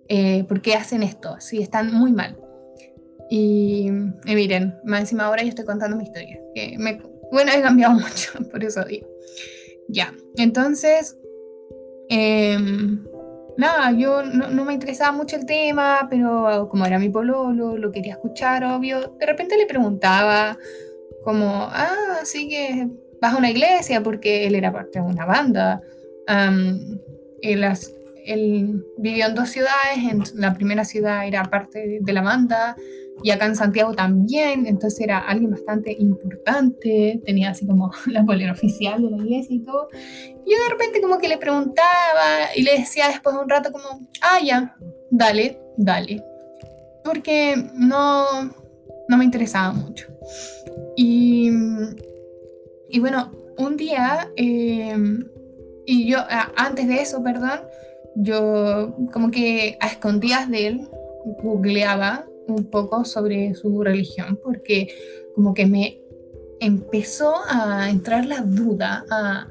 eh, 0.09 0.45
¿por 0.45 0.62
qué 0.62 0.73
hacen 0.73 1.02
esto? 1.02 1.37
Sí, 1.41 1.61
están 1.61 1.93
muy 1.93 2.11
mal. 2.11 2.38
Y, 3.29 3.91
miren, 4.25 4.75
más 4.83 5.00
encima 5.00 5.26
ahora 5.26 5.43
yo 5.43 5.50
estoy 5.50 5.67
contando 5.67 5.99
mi 5.99 6.05
historia, 6.05 6.41
que 6.55 6.79
bueno, 7.31 7.52
he 7.55 7.61
cambiado 7.61 7.93
mucho, 8.00 8.33
por 8.50 8.64
eso 8.64 8.83
digo. 8.87 9.09
Ya, 9.88 10.14
entonces, 10.37 11.19
em, 12.09 13.05
nada, 13.56 13.92
yo 13.92 14.23
no, 14.23 14.64
me 14.64 14.73
interesaba 14.73 15.12
mucho 15.12 15.37
el 15.37 15.47
tema, 15.47 16.06
pero 16.11 16.68
como 16.71 16.87
era 16.87 16.99
mi 16.99 17.09
pololo, 17.09 17.76
lo 17.76 17.90
quería 17.90 18.12
escuchar, 18.12 18.64
obvio. 18.64 19.14
De 19.18 19.26
repente 19.26 19.56
le 19.56 19.66
preguntaba, 19.66 20.59
como, 21.25 21.68
ah, 21.71 22.18
así 22.21 22.49
que 22.49 22.88
vas 23.21 23.35
a 23.35 23.38
una 23.38 23.50
iglesia, 23.50 24.02
porque 24.02 24.47
él 24.47 24.54
era 24.54 24.73
parte 24.73 25.00
de 25.00 25.04
una 25.04 25.25
banda. 25.25 25.80
las, 27.42 27.92
él 28.25 28.85
vivió 28.99 29.26
en 29.26 29.35
dos 29.35 29.50
ciudades, 29.50 29.99
en 30.11 30.23
la 30.40 30.54
primera 30.54 30.85
ciudad 30.85 31.26
era 31.26 31.44
parte 31.44 31.99
de 32.00 32.12
la 32.12 32.23
banda 32.23 32.76
y 33.23 33.31
acá 33.31 33.47
en 33.47 33.57
Santiago 33.57 33.95
también, 33.95 34.67
entonces 34.67 35.00
era 35.00 35.19
alguien 35.19 35.50
bastante 35.50 35.95
importante, 35.99 37.21
tenía 37.25 37.50
así 37.50 37.67
como 37.67 37.91
la 38.07 38.25
polera 38.25 38.52
oficial 38.52 39.02
de 39.02 39.11
la 39.11 39.17
iglesia 39.17 39.57
y 39.57 39.61
todo. 39.61 39.88
Y 39.95 40.52
yo 40.52 40.62
de 40.62 40.71
repente 40.71 41.00
como 41.00 41.19
que 41.19 41.29
le 41.29 41.38
preguntaba 41.38 42.55
y 42.57 42.62
le 42.62 42.79
decía 42.79 43.09
después 43.09 43.37
de 43.37 43.43
un 43.43 43.49
rato 43.49 43.73
como, 43.73 44.07
ah, 44.21 44.38
ya, 44.45 44.76
dale, 45.11 45.61
dale. 45.76 46.25
Porque 47.05 47.57
no, 47.75 48.25
no 49.09 49.17
me 49.17 49.25
interesaba 49.25 49.73
mucho. 49.73 50.07
Y, 50.97 51.50
y 52.88 53.00
bueno, 53.00 53.33
un 53.59 53.76
día, 53.76 54.31
eh, 54.37 54.97
y 55.87 56.07
yo, 56.07 56.19
antes 56.57 56.88
de 56.88 57.00
eso, 57.02 57.23
perdón, 57.23 57.61
yo 58.14 58.95
como 59.12 59.31
que 59.31 59.76
a 59.81 59.87
escondidas 59.88 60.50
de 60.50 60.67
él 60.67 60.88
googleaba 61.43 62.26
un 62.49 62.71
poco 62.71 63.05
sobre 63.05 63.55
su 63.55 63.83
religión 63.83 64.39
porque 64.43 64.89
como 65.35 65.55
que 65.55 65.67
me 65.67 66.03
empezó 66.61 67.35
a 67.49 67.91
entrar 67.91 68.25
la 68.27 68.41
duda, 68.41 69.05
a 69.11 69.49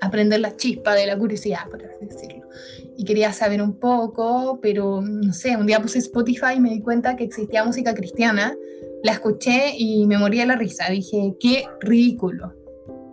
aprender 0.00 0.40
la 0.40 0.56
chispa 0.56 0.94
de 0.94 1.06
la 1.06 1.16
curiosidad, 1.16 1.68
por 1.70 1.84
así 1.84 2.06
decirlo. 2.06 2.48
Y 2.96 3.04
quería 3.04 3.32
saber 3.32 3.62
un 3.62 3.78
poco, 3.78 4.58
pero 4.60 5.00
no 5.00 5.32
sé, 5.32 5.56
un 5.56 5.66
día 5.66 5.80
puse 5.80 5.98
Spotify 5.98 6.54
y 6.56 6.60
me 6.60 6.70
di 6.70 6.80
cuenta 6.80 7.16
que 7.16 7.24
existía 7.24 7.64
música 7.64 7.94
cristiana, 7.94 8.56
la 9.04 9.12
escuché 9.12 9.74
y 9.76 10.06
me 10.06 10.18
moría 10.18 10.46
la 10.46 10.56
risa. 10.56 10.90
Dije, 10.90 11.34
qué 11.38 11.66
ridículo, 11.80 12.54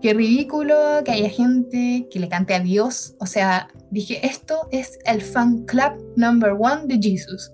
qué 0.02 0.14
ridículo 0.14 0.76
que 1.04 1.12
haya 1.12 1.30
gente 1.30 2.08
que 2.10 2.20
le 2.20 2.30
cante 2.30 2.56
a 2.56 2.60
Dios. 2.60 3.16
O 3.20 3.28
sea, 3.28 3.68
dije, 3.92 4.26
esto 4.26 4.68
es 4.72 4.98
el 5.06 5.22
fan 5.22 5.66
club 5.66 5.94
number 6.16 6.54
one 6.60 6.86
de 6.86 7.00
Jesus. 7.00 7.52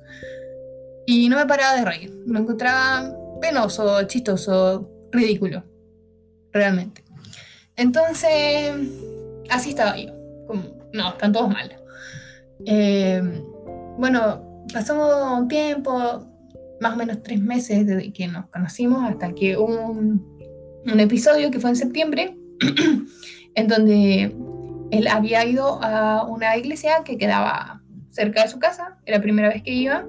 Y 1.06 1.30
no 1.30 1.38
me 1.38 1.46
paraba 1.46 1.76
de 1.76 1.86
reír. 1.86 2.14
Lo 2.26 2.40
encontraba 2.40 3.14
penoso, 3.40 4.04
chistoso, 4.04 4.90
ridículo. 5.12 5.64
Realmente. 6.52 7.04
Entonces, 7.76 8.72
así 9.50 9.70
estaba 9.70 9.98
yo. 9.98 10.14
Como, 10.48 10.64
no, 10.94 11.10
están 11.10 11.32
todos 11.32 11.50
mal. 11.50 11.76
Eh, 12.66 13.22
bueno, 13.98 14.66
pasó 14.74 15.36
un 15.38 15.48
tiempo, 15.48 16.28
más 16.80 16.94
o 16.94 16.98
menos 16.98 17.24
tres 17.24 17.40
meses 17.40 17.86
desde 17.86 18.12
que 18.14 18.28
nos 18.28 18.48
conocimos 18.48 19.10
hasta 19.10 19.34
que 19.34 19.58
hubo 19.58 19.90
un, 19.90 20.40
un 20.86 21.00
episodio 21.00 21.52
que 21.52 21.60
fue 21.60 21.72
en 21.72 21.76
septiembre, 21.76 22.38
en 23.56 23.68
donde 23.68 24.36
él 24.92 25.08
había 25.08 25.46
ido 25.46 25.82
a 25.82 26.26
una 26.26 26.58
iglesia 26.58 27.04
que 27.04 27.18
quedaba 27.18 27.82
cerca 28.10 28.44
de 28.44 28.50
su 28.50 28.60
casa, 28.60 28.98
era 29.06 29.18
la 29.18 29.24
primera 29.24 29.50
vez 29.50 29.64
que 29.64 29.72
iba, 29.72 30.06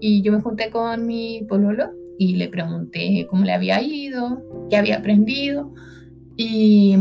y 0.00 0.22
yo 0.22 0.32
me 0.32 0.40
junté 0.40 0.70
con 0.70 1.06
mi 1.06 1.44
pololo 1.48 1.92
y 2.18 2.36
le 2.36 2.48
pregunté 2.48 3.26
cómo 3.28 3.44
le 3.44 3.52
había 3.52 3.80
ido, 3.82 4.42
qué 4.70 4.76
había 4.76 4.98
aprendido. 4.98 5.72
Y 6.36 6.96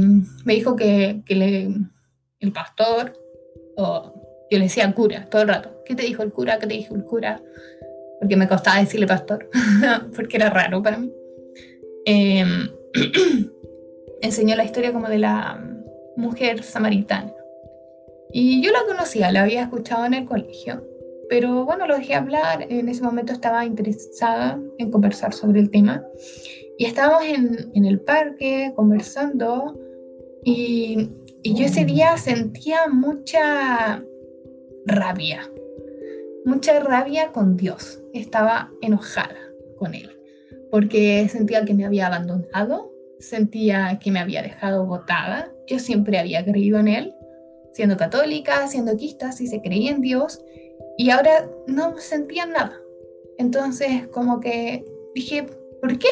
me 0.46 0.54
dijo 0.54 0.76
que, 0.76 1.22
que 1.26 1.70
el 2.40 2.52
pastor, 2.52 3.14
o 3.78 4.14
yo 4.50 4.58
le 4.58 4.66
decía 4.66 4.92
cura 4.94 5.26
todo 5.30 5.42
el 5.42 5.48
rato, 5.50 5.82
¿qué 5.86 5.96
te 5.96 6.04
dijo 6.04 6.24
el 6.24 6.32
cura? 6.32 6.60
¿Qué 6.60 6.68
te 6.68 6.74
dijo 6.74 6.96
el 6.96 7.04
cura? 7.04 7.42
Porque 8.20 8.38
me 8.38 8.48
costaba 8.48 8.80
decirle 8.80 9.08
pastor, 9.08 9.50
porque 10.16 10.38
era 10.38 10.50
raro 10.50 10.82
para 10.82 10.98
mí. 10.98 11.12
Em, 12.06 12.70
enseñó 14.22 14.56
la 14.56 14.64
historia 14.64 14.94
como 14.94 15.10
de 15.10 15.20
la 15.20 15.62
mujer 16.16 16.64
samaritana. 16.64 17.34
Y 18.32 18.62
yo 18.62 18.72
la 18.72 18.84
conocía, 18.86 19.32
la 19.32 19.44
había 19.44 19.64
escuchado 19.64 20.06
en 20.06 20.14
el 20.14 20.26
colegio 20.26 20.84
pero 21.30 21.66
bueno, 21.66 21.88
lo 21.88 21.96
dejé 21.96 22.16
hablar, 22.16 22.68
en 22.70 22.90
ese 22.90 23.04
momento 23.04 23.34
estaba 23.34 23.66
interesada 23.66 24.60
en 24.78 24.92
conversar 24.92 25.34
sobre 25.34 25.60
el 25.60 25.70
tema. 25.70 26.06
Y 26.78 26.86
estábamos 26.86 27.24
en, 27.24 27.72
en 27.74 27.86
el 27.86 28.02
parque 28.02 28.74
conversando 28.76 29.80
y, 30.44 31.10
y, 31.42 31.56
yo 31.56 31.66
ese 31.66 31.86
día 31.86 32.18
sentía 32.18 32.88
mucha 32.88 34.04
rabia, 34.86 35.50
mucha 36.46 36.80
rabia 36.80 37.32
con 37.32 37.58
Dios, 37.58 38.02
estaba 38.14 38.72
enojada 38.82 39.40
con 39.78 39.96
Él. 39.96 40.12
Porque 40.70 41.28
sentía 41.30 41.66
que 41.66 41.74
me 41.74 41.86
había 41.86 42.08
abandonado, 42.08 42.92
sentía 43.20 43.98
que 44.00 44.12
me 44.12 44.20
había 44.20 44.44
dejado 44.44 44.86
botada, 44.86 45.52
yo 45.68 45.80
siempre 45.80 46.20
había 46.20 46.46
creído 46.46 46.78
en 46.80 46.90
Él, 46.90 47.16
siendo 47.74 47.98
católica, 47.98 48.68
siendo 48.68 48.96
quista, 48.98 49.32
si 49.32 49.48
se 49.48 49.62
creía 49.62 49.92
en 49.92 50.02
Dios, 50.02 50.45
y 50.98 51.10
ahora 51.10 51.50
no 51.68 51.98
sentía 51.98 52.46
nada. 52.46 52.82
Entonces, 53.38 54.08
como 54.08 54.40
que 54.40 54.86
dije, 55.14 55.46
¿por 55.82 55.98
qué? 55.98 56.08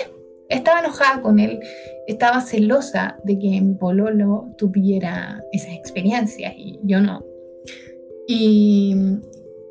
Estaba 0.49 0.81
enojada 0.81 1.21
con 1.21 1.39
él, 1.39 1.59
estaba 2.07 2.41
celosa 2.41 3.17
de 3.23 3.39
que 3.39 3.61
mi 3.61 3.75
pololo 3.75 4.53
tuviera 4.57 5.43
esas 5.51 5.73
experiencias 5.73 6.53
y 6.57 6.79
yo 6.83 6.99
no. 6.99 7.23
Y, 8.27 8.95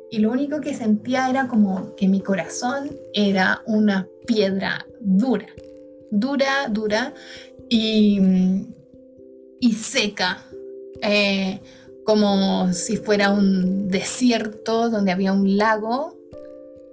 y 0.09 0.19
lo 0.19 0.31
único 0.31 0.61
que 0.61 0.73
sentía 0.73 1.29
era 1.29 1.47
como 1.47 1.95
que 1.95 2.07
mi 2.07 2.21
corazón 2.21 2.89
era 3.13 3.61
una 3.65 4.07
piedra 4.25 4.85
dura, 4.99 5.47
dura, 6.11 6.67
dura 6.69 7.13
y, 7.69 8.19
y 9.59 9.71
seca. 9.73 10.43
Eh, 11.01 11.59
como 12.05 12.73
si 12.73 12.97
fuera 12.97 13.31
un 13.31 13.87
desierto 13.87 14.89
donde 14.89 15.11
había 15.11 15.33
un 15.33 15.57
lago 15.57 16.17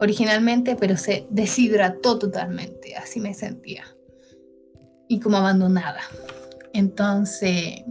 originalmente, 0.00 0.76
pero 0.76 0.96
se 0.96 1.26
deshidrató 1.30 2.18
totalmente, 2.18 2.96
así 2.96 3.20
me 3.20 3.34
sentía, 3.34 3.84
y 5.08 5.20
como 5.20 5.36
abandonada. 5.36 6.00
Entonces, 6.72 7.82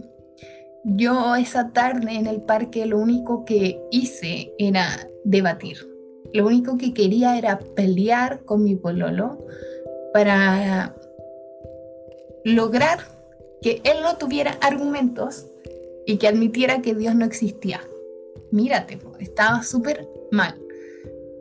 yo 0.84 1.36
esa 1.36 1.70
tarde 1.70 2.14
en 2.14 2.26
el 2.26 2.42
parque 2.42 2.86
lo 2.86 2.98
único 2.98 3.44
que 3.44 3.80
hice 3.90 4.52
era 4.58 5.08
debatir. 5.24 5.76
Lo 6.32 6.46
único 6.46 6.78
que 6.78 6.94
quería 6.94 7.36
era 7.36 7.58
pelear 7.58 8.44
con 8.44 8.64
mi 8.64 8.76
pololo 8.76 9.44
para 10.12 10.94
lograr 12.44 13.00
que 13.60 13.80
él 13.84 13.98
no 14.02 14.16
tuviera 14.16 14.52
argumentos 14.62 15.46
y 16.06 16.16
que 16.16 16.28
admitiera 16.28 16.82
que 16.82 16.94
Dios 16.94 17.14
no 17.14 17.24
existía. 17.24 17.80
Mírate, 18.50 18.98
estaba 19.18 19.62
súper 19.62 20.08
mal. 20.30 20.54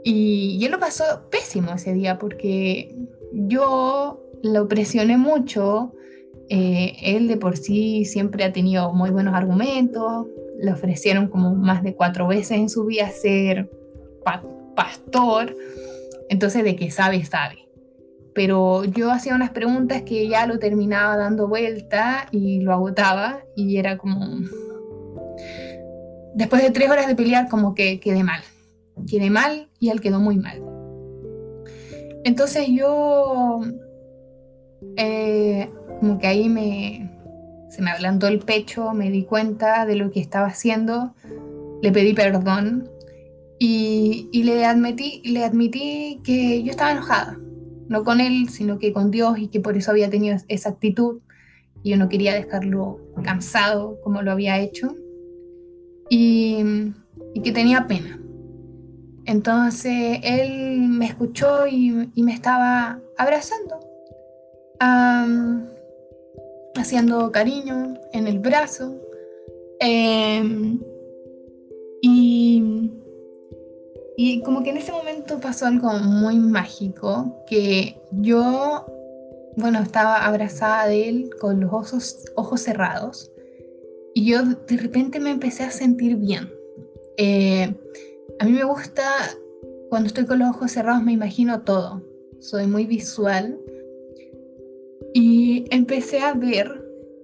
Y 0.04 0.64
él 0.64 0.72
lo 0.72 0.80
pasó 0.80 1.04
pésimo 1.30 1.74
ese 1.74 1.94
día 1.94 2.18
porque 2.18 2.96
yo 3.34 4.24
lo 4.42 4.68
presioné 4.68 5.18
mucho. 5.18 5.94
Eh, 6.50 6.96
él 7.04 7.28
de 7.28 7.38
por 7.38 7.58
sí 7.58 8.06
siempre 8.06 8.44
ha 8.44 8.54
tenido 8.54 8.94
muy 8.94 9.10
buenos 9.10 9.34
argumentos. 9.34 10.28
Le 10.60 10.72
ofrecieron 10.72 11.28
como 11.28 11.56
más 11.56 11.84
de 11.84 11.96
cuatro 11.96 12.28
veces 12.28 12.52
en 12.52 12.70
su 12.70 12.86
vida 12.86 13.10
ser 13.10 13.70
pastor. 14.76 15.56
Entonces, 16.30 16.64
de 16.64 16.76
que 16.76 16.92
sabe, 16.92 17.26
sabe. 17.26 17.69
Pero 18.40 18.86
yo 18.86 19.12
hacía 19.12 19.36
unas 19.36 19.50
preguntas 19.50 20.04
que 20.04 20.30
ya 20.30 20.48
lo 20.48 20.60
terminaba 20.60 21.18
dando 21.18 21.50
vuelta 21.50 22.30
y 22.32 22.62
lo 22.62 22.72
agotaba 22.72 23.42
y 23.54 23.76
era 23.76 23.98
como... 23.98 24.16
Después 26.36 26.64
de 26.64 26.72
tres 26.72 26.90
horas 26.90 27.08
de 27.08 27.18
pelear, 27.18 27.50
como 27.50 27.76
que 27.76 28.00
quedé 28.00 28.24
mal. 28.24 28.42
Quedé 29.12 29.30
mal 29.30 29.68
y 29.78 29.90
él 29.90 30.00
quedó 30.00 30.22
muy 30.22 30.38
mal. 30.38 30.64
Entonces 32.24 32.68
yo... 32.70 33.60
Eh, 34.96 35.70
como 36.00 36.18
que 36.18 36.28
ahí 36.28 36.48
me... 36.48 37.12
Se 37.68 37.82
me 37.82 37.92
ablandó 37.92 38.28
el 38.28 38.40
pecho, 38.40 38.94
me 38.94 39.12
di 39.12 39.26
cuenta 39.26 39.86
de 39.86 39.98
lo 39.98 40.12
que 40.12 40.22
estaba 40.22 40.48
haciendo, 40.48 41.14
le 41.82 41.92
pedí 41.92 42.14
perdón 42.14 42.90
y, 43.60 44.30
le, 44.32 44.66
admití, 44.66 45.22
le 45.26 45.44
admití 45.44 46.22
que 46.24 46.64
yo 46.64 46.72
estaba 46.72 46.94
enojada, 46.94 47.38
no 47.90 48.04
con 48.04 48.22
él, 48.22 48.48
sino 48.50 48.78
que 48.80 48.94
con 48.94 49.12
Dios 49.12 49.40
y 49.40 49.48
que 49.48 49.60
por 49.60 49.76
eso 49.76 49.92
había 49.92 50.10
tenido 50.10 50.38
esa 50.48 50.70
actitud 50.70 51.20
y 51.84 51.92
yo 51.92 51.98
no 51.98 52.08
quería 52.08 52.34
dejarlo 52.34 53.00
cansado 53.24 54.00
como 54.04 54.22
lo 54.22 54.32
había 54.32 54.60
hecho 54.60 54.96
y, 56.10 56.94
que 57.44 57.52
tenía 57.52 57.88
pena. 57.88 58.20
Entonces 59.26 60.20
él 60.24 60.82
me 60.82 61.06
escuchó 61.06 61.68
y, 61.68 61.92
me 62.16 62.34
estaba 62.34 63.00
abrazando, 63.18 63.80
haciendo 66.76 67.32
cariño 67.32 67.96
en 68.14 68.28
el 68.28 68.40
brazo. 68.40 68.96
Em, 69.80 70.80
y 72.02 72.92
y 74.22 74.42
como 74.42 74.64
que 74.64 74.72
en 74.72 74.76
ese 74.76 74.92
momento 74.92 75.40
pasó 75.40 75.66
algo 75.66 75.94
muy 75.94 76.36
mágico, 76.40 77.38
que 77.48 78.02
yo, 78.12 78.86
bueno, 79.56 79.80
estaba 79.80 80.26
abrazada 80.26 80.88
de 80.88 81.08
él 81.08 81.30
con 81.40 81.62
los 81.62 81.72
ojos, 81.72 82.26
ojos 82.36 82.60
cerrados 82.60 83.32
y 84.14 84.26
yo 84.26 84.44
de 84.44 84.76
repente 84.76 85.22
me 85.22 85.30
empecé 85.30 85.64
a 85.64 85.72
sentir 85.72 86.18
bien. 86.18 86.50
Eh, 87.16 87.74
a 88.40 88.44
mí 88.44 88.52
me 88.52 88.66
gusta, 88.66 89.06
cuando 89.88 90.08
estoy 90.08 90.26
con 90.26 90.40
los 90.40 90.50
ojos 90.50 90.74
cerrados 90.74 91.02
me 91.02 91.14
imagino 91.14 91.62
todo, 91.62 92.04
soy 92.40 92.68
muy 92.68 92.86
visual 92.86 93.58
y 95.14 95.64
empecé 95.72 96.20
a 96.20 96.34
ver 96.34 96.68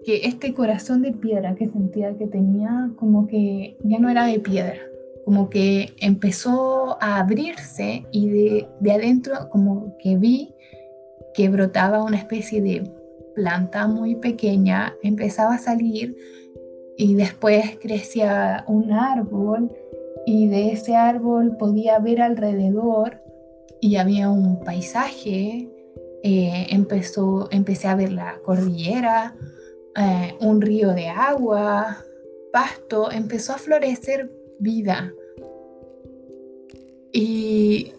que 0.05 0.27
este 0.27 0.53
corazón 0.53 1.01
de 1.01 1.11
piedra 1.11 1.55
que 1.55 1.67
sentía 1.67 2.17
que 2.17 2.27
tenía 2.27 2.91
como 2.95 3.27
que 3.27 3.75
ya 3.83 3.99
no 3.99 4.07
era 4.07 4.27
de 4.27 4.39
piedra 4.39 4.94
como 5.25 5.49
que 5.49 5.93
empezó 5.99 6.97
a 7.01 7.17
abrirse 7.17 8.05
y 8.11 8.29
de, 8.29 8.69
de 8.79 8.91
adentro 8.91 9.49
como 9.49 9.97
que 9.97 10.17
vi 10.17 10.53
que 11.33 11.49
brotaba 11.49 12.03
una 12.03 12.17
especie 12.17 12.61
de 12.61 12.89
planta 13.35 13.87
muy 13.87 14.15
pequeña, 14.15 14.95
empezaba 15.03 15.55
a 15.55 15.59
salir 15.59 16.15
y 16.97 17.15
después 17.15 17.77
crecía 17.81 18.63
un 18.67 18.93
árbol 18.93 19.71
y 20.25 20.47
de 20.47 20.71
ese 20.71 20.95
árbol 20.95 21.57
podía 21.57 21.99
ver 21.99 22.21
alrededor 22.21 23.21
y 23.81 23.97
había 23.97 24.29
un 24.29 24.63
paisaje, 24.63 25.69
eh, 26.23 26.67
empezó, 26.69 27.49
empecé 27.51 27.87
a 27.87 27.95
ver 27.95 28.13
la 28.13 28.39
cordillera, 28.43 29.35
eh, 29.95 30.35
un 30.39 30.61
río 30.61 30.93
de 30.93 31.09
agua, 31.09 31.97
pasto, 32.53 33.11
empezó 33.11 33.53
a 33.53 33.57
florecer 33.57 34.31
vida. 34.59 35.13
Y 37.11 37.93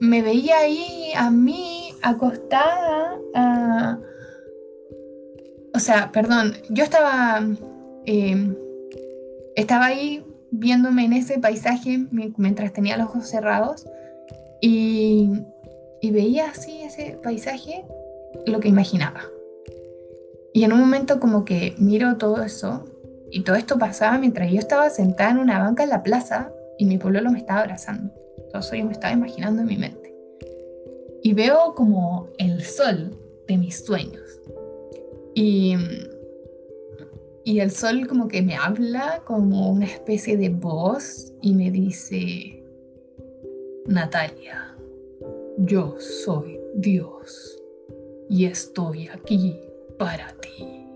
me 0.00 0.22
veía 0.22 0.58
ahí 0.58 1.12
a 1.16 1.30
mí 1.30 1.92
acostada, 2.02 3.18
o 5.74 5.78
sea, 5.78 6.12
perdón, 6.12 6.54
yo 6.68 6.84
estaba, 6.84 7.40
em, 8.06 8.56
estaba 9.56 9.86
ahí 9.86 10.24
viéndome 10.50 11.04
en 11.04 11.14
ese 11.14 11.38
paisaje 11.38 12.06
mientras 12.10 12.72
tenía 12.72 12.96
los 12.96 13.08
ojos 13.08 13.28
cerrados 13.28 13.86
y, 14.60 15.30
y 16.00 16.10
veía 16.10 16.50
así 16.50 16.82
ese 16.82 17.18
paisaje, 17.22 17.84
lo 18.46 18.60
que 18.60 18.68
imaginaba. 18.68 19.22
Y 20.52 20.64
en 20.64 20.72
un 20.72 20.80
momento 20.80 21.18
como 21.18 21.44
que 21.44 21.74
miro 21.78 22.18
todo 22.18 22.42
eso 22.42 22.84
y 23.32 23.40
todo 23.44 23.56
esto 23.56 23.78
pasaba 23.78 24.18
mientras 24.18 24.52
yo 24.52 24.58
estaba 24.58 24.90
sentada 24.90 25.30
en 25.30 25.38
una 25.38 25.58
banca 25.58 25.82
en 25.82 25.88
la 25.88 26.02
plaza 26.02 26.52
y 26.76 26.84
mi 26.84 26.98
pueblo 26.98 27.30
me 27.30 27.38
estaba 27.38 27.60
abrazando. 27.60 28.12
Todo 28.50 28.60
eso 28.60 28.76
yo 28.76 28.84
me 28.84 28.92
estaba 28.92 29.14
imaginando 29.14 29.62
en 29.62 29.68
mi 29.68 29.78
mente. 29.78 30.14
Y 31.22 31.32
veo 31.32 31.74
como 31.74 32.28
el 32.36 32.62
sol 32.62 33.16
de 33.48 33.56
mis 33.56 33.86
sueños. 33.86 34.38
Y, 35.34 35.76
y 37.42 37.60
el 37.60 37.70
sol 37.70 38.06
como 38.06 38.28
que 38.28 38.42
me 38.42 38.54
habla 38.54 39.22
como 39.24 39.70
una 39.70 39.86
especie 39.86 40.36
de 40.36 40.50
voz 40.50 41.32
y 41.40 41.54
me 41.54 41.70
dice, 41.70 42.62
Natalia, 43.86 44.76
yo 45.56 45.94
soy 45.98 46.60
Dios 46.74 47.58
y 48.28 48.44
estoy 48.44 49.08
aquí 49.08 49.58
para 49.98 50.34
ti. 50.34 50.86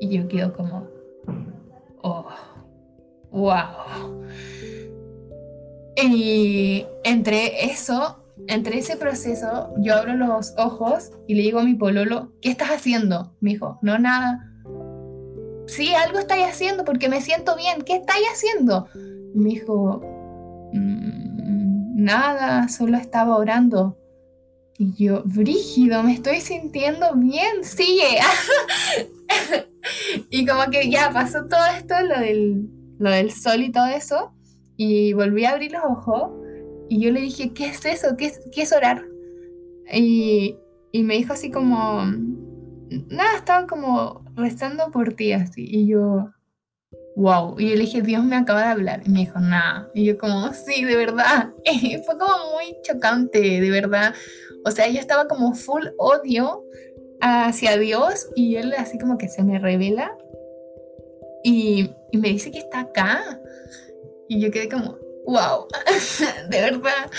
Y 0.00 0.08
yo 0.08 0.26
quedo 0.26 0.54
como, 0.54 0.97
wow. 3.38 4.22
Y 5.96 6.86
entre 7.04 7.64
eso, 7.66 8.22
entre 8.46 8.78
ese 8.78 8.96
proceso, 8.96 9.74
yo 9.78 9.96
abro 9.96 10.14
los 10.14 10.54
ojos 10.56 11.10
y 11.26 11.34
le 11.34 11.42
digo 11.42 11.58
a 11.58 11.64
mi 11.64 11.74
pololo, 11.74 12.32
¿qué 12.40 12.50
estás 12.50 12.68
haciendo? 12.68 13.34
Me 13.40 13.50
dijo, 13.50 13.78
no, 13.82 13.98
nada. 13.98 14.44
Sí, 15.66 15.94
algo 15.94 16.18
estáis 16.18 16.46
haciendo 16.46 16.84
porque 16.84 17.08
me 17.08 17.20
siento 17.20 17.56
bien. 17.56 17.82
¿Qué 17.82 17.96
estáis 17.96 18.26
haciendo? 18.32 18.88
Me 19.34 19.50
dijo, 19.50 20.00
mm, 20.72 22.02
nada, 22.02 22.68
solo 22.68 22.96
estaba 22.96 23.36
orando. 23.36 23.98
Y 24.78 24.94
yo, 24.94 25.22
brígido, 25.24 26.04
me 26.04 26.12
estoy 26.12 26.40
sintiendo 26.40 27.12
bien, 27.16 27.64
sigue. 27.64 28.18
y 30.30 30.46
como 30.46 30.70
que 30.70 30.88
ya 30.88 31.10
pasó 31.12 31.46
todo 31.46 31.66
esto, 31.76 31.94
lo 32.02 32.20
del, 32.20 32.77
lo 32.98 33.10
del 33.10 33.30
sol 33.30 33.62
y 33.62 33.70
todo 33.70 33.86
eso, 33.86 34.32
y 34.76 35.12
volví 35.12 35.44
a 35.44 35.50
abrir 35.50 35.72
los 35.72 35.82
ojos 35.84 36.30
y 36.88 37.00
yo 37.00 37.10
le 37.10 37.20
dije, 37.20 37.52
¿qué 37.52 37.66
es 37.66 37.84
eso? 37.84 38.16
¿Qué 38.16 38.26
es, 38.26 38.40
qué 38.52 38.62
es 38.62 38.72
orar? 38.72 39.04
Y, 39.92 40.56
y, 40.92 41.02
me 41.02 41.14
dijo 41.14 41.34
así 41.34 41.50
como, 41.50 42.02
nada, 43.08 43.36
estaban 43.36 43.66
como 43.66 44.24
rezando 44.34 44.90
por 44.90 45.14
ti 45.14 45.32
así. 45.32 45.66
Y 45.68 45.86
yo, 45.86 46.30
wow. 47.16 47.56
Y 47.58 47.68
yo 47.68 47.74
le 47.74 47.80
dije, 47.82 48.02
Dios 48.02 48.24
me 48.24 48.36
acaba 48.36 48.62
de 48.62 48.68
hablar. 48.68 49.02
Y 49.04 49.10
me 49.10 49.20
dijo, 49.20 49.38
nada. 49.38 49.90
Y 49.94 50.06
yo 50.06 50.16
como, 50.16 50.52
sí, 50.52 50.84
de 50.84 50.96
verdad. 50.96 51.52
Fue 52.06 52.18
como 52.18 52.52
muy 52.54 52.74
chocante, 52.82 53.60
de 53.60 53.70
verdad. 53.70 54.14
O 54.64 54.70
sea, 54.70 54.88
yo 54.88 54.98
estaba 54.98 55.28
como 55.28 55.54
full 55.54 55.86
odio 55.98 56.62
hacia 57.20 57.76
Dios 57.76 58.28
y 58.34 58.56
él 58.56 58.72
así 58.78 58.98
como 58.98 59.18
que 59.18 59.28
se 59.28 59.42
me 59.42 59.58
revela 59.58 60.16
y, 61.42 61.90
me 62.12 62.28
dice 62.28 62.50
que 62.50 62.58
está 62.58 62.80
acá. 62.80 63.40
Y 64.28 64.40
yo 64.40 64.50
quedé 64.50 64.68
como, 64.68 64.98
wow, 65.26 65.66
de 66.50 66.60
verdad. 66.60 67.10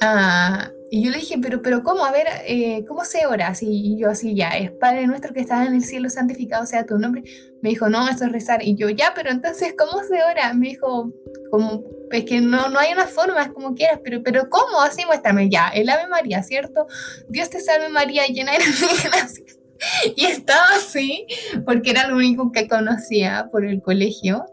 Ah, 0.00 0.70
y 0.92 1.04
yo 1.04 1.10
le 1.10 1.18
dije, 1.18 1.38
pero, 1.40 1.62
pero 1.62 1.84
¿cómo? 1.84 2.04
A 2.04 2.10
ver, 2.10 2.26
eh, 2.46 2.84
¿cómo 2.88 3.04
se 3.04 3.24
ora? 3.26 3.52
Y 3.60 3.96
yo 3.96 4.10
así, 4.10 4.34
ya, 4.34 4.50
es 4.50 4.72
Padre 4.72 5.06
nuestro 5.06 5.32
que 5.32 5.40
estás 5.40 5.66
en 5.66 5.74
el 5.74 5.84
cielo, 5.84 6.10
santificado 6.10 6.66
sea 6.66 6.84
tu 6.84 6.98
nombre. 6.98 7.22
Me 7.62 7.68
dijo, 7.68 7.88
no, 7.88 8.08
eso 8.08 8.24
es 8.24 8.32
rezar. 8.32 8.64
Y 8.64 8.74
yo, 8.74 8.88
ya, 8.88 9.12
pero 9.14 9.30
entonces, 9.30 9.74
¿cómo 9.78 10.02
se 10.02 10.22
ora? 10.22 10.52
Me 10.52 10.70
dijo, 10.70 11.12
como, 11.50 11.84
es 12.10 12.24
que 12.24 12.40
no, 12.40 12.68
no 12.70 12.78
hay 12.80 12.92
una 12.92 13.06
forma, 13.06 13.42
es 13.42 13.52
como 13.52 13.74
quieras, 13.74 14.00
pero, 14.02 14.22
pero 14.24 14.50
¿cómo? 14.50 14.80
Así 14.80 15.06
muéstrame 15.06 15.48
ya, 15.48 15.68
el 15.68 15.88
Ave 15.88 16.08
María, 16.08 16.42
¿cierto? 16.42 16.86
Dios 17.28 17.50
te 17.50 17.60
salve 17.60 17.88
María, 17.88 18.26
llena 18.26 18.52
de 18.52 18.58
gracia. 18.58 19.44
Y 20.16 20.26
estaba 20.26 20.66
así, 20.76 21.26
porque 21.64 21.90
era 21.90 22.08
lo 22.08 22.16
único 22.16 22.52
que 22.52 22.68
conocía 22.68 23.48
por 23.50 23.64
el 23.64 23.82
colegio, 23.82 24.46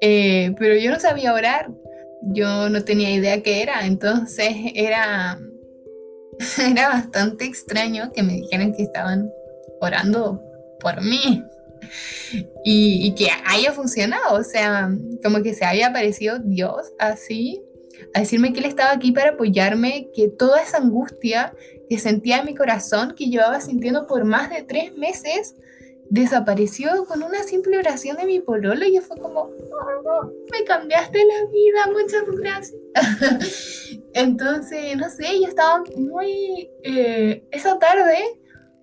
eh, 0.00 0.54
pero 0.58 0.76
yo 0.76 0.90
no 0.90 1.00
sabía 1.00 1.34
orar, 1.34 1.70
yo 2.22 2.68
no 2.68 2.84
tenía 2.84 3.10
idea 3.10 3.42
qué 3.42 3.62
era, 3.62 3.86
entonces 3.86 4.54
era, 4.74 5.38
era 6.58 6.88
bastante 6.88 7.44
extraño 7.44 8.12
que 8.12 8.22
me 8.22 8.34
dijeran 8.34 8.74
que 8.74 8.84
estaban 8.84 9.30
orando 9.80 10.42
por 10.80 11.02
mí. 11.02 11.42
Y, 12.64 13.08
y, 13.08 13.14
que 13.14 13.28
haya 13.44 13.72
funcionado, 13.72 14.36
o 14.38 14.44
sea, 14.44 14.88
como 15.22 15.42
que 15.42 15.52
se 15.52 15.64
había 15.64 15.88
aparecido 15.88 16.38
Dios 16.38 16.92
así, 16.98 17.60
a 18.14 18.20
decirme 18.20 18.52
que 18.52 18.60
Él 18.60 18.66
estaba 18.66 18.92
aquí 18.92 19.12
para 19.12 19.32
apoyarme, 19.32 20.08
que 20.14 20.28
toda 20.28 20.62
esa 20.62 20.78
angustia 20.78 21.52
que 21.92 21.98
sentía 21.98 22.38
en 22.38 22.46
mi 22.46 22.54
corazón, 22.54 23.12
que 23.14 23.26
llevaba 23.26 23.60
sintiendo 23.60 24.06
por 24.06 24.24
más 24.24 24.48
de 24.48 24.62
tres 24.62 24.96
meses, 24.96 25.56
desapareció 26.08 27.04
con 27.04 27.22
una 27.22 27.42
simple 27.42 27.76
oración 27.76 28.16
de 28.16 28.24
mi 28.24 28.40
pololo 28.40 28.82
y 28.86 28.94
yo 28.94 29.02
fue 29.02 29.18
como, 29.18 29.40
oh, 29.40 30.30
me 30.50 30.64
cambiaste 30.64 31.18
la 31.18 31.50
vida, 31.50 31.92
muchas 31.92 32.22
gracias. 32.40 34.00
Entonces, 34.14 34.96
no 34.96 35.10
sé, 35.10 35.38
yo 35.38 35.48
estaba 35.48 35.84
muy, 35.98 36.70
eh, 36.82 37.44
esa 37.50 37.78
tarde 37.78 38.16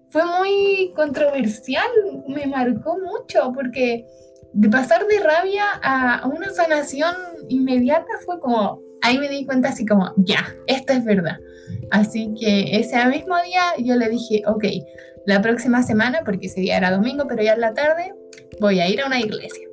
fue 0.10 0.24
muy 0.26 0.94
controversial, 0.96 1.90
me 2.28 2.46
marcó 2.46 2.96
mucho 3.00 3.52
porque 3.56 4.06
de 4.54 4.70
pasar 4.70 5.08
de 5.08 5.20
rabia 5.20 5.66
a 5.82 6.28
una 6.28 6.52
sanación 6.52 7.16
inmediata 7.48 8.12
fue 8.24 8.40
como, 8.40 8.80
ahí 9.02 9.18
me 9.18 9.30
di 9.30 9.48
cuenta 9.48 9.70
así 9.70 9.84
como, 9.84 10.14
ya, 10.18 10.46
esto 10.68 10.94
es 10.94 11.04
verdad. 11.04 11.40
Así 11.92 12.34
que 12.40 12.78
ese 12.78 13.04
mismo 13.08 13.36
día 13.44 13.62
yo 13.80 13.96
le 13.96 14.10
dije, 14.10 14.44
ok, 14.46 14.66
la 15.26 15.42
próxima 15.42 15.84
semana, 15.84 16.22
porque 16.26 16.48
ese 16.48 16.62
día 16.62 16.78
era 16.78 16.92
domingo, 16.92 17.26
pero 17.28 17.44
ya 17.44 17.54
en 17.54 17.62
la 17.62 17.74
tarde, 17.74 18.14
voy 18.60 18.80
a 18.80 18.88
ir 18.88 19.02
a 19.02 19.08
una 19.08 19.20
iglesia. 19.20 19.68